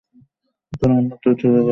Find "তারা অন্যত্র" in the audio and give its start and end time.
0.73-1.27